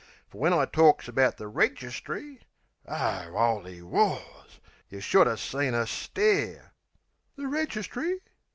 Fer 0.31 0.39
when 0.39 0.51
I 0.51 0.65
torks 0.65 1.07
about 1.07 1.37
the 1.37 1.47
registry 1.47 2.39
O 2.87 3.35
'oly 3.37 3.83
wars! 3.83 4.59
yeh 4.89 4.99
should 4.99 5.27
'a' 5.27 5.37
seen 5.37 5.75
'er 5.75 5.85
stare; 5.85 6.73
"The 7.35 7.45
registry?" 7.47 8.17